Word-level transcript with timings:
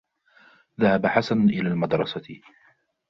ذهب 0.81 1.05
حسن 1.05 1.43
إلى 1.49 1.67
المدرسة. 1.69 2.41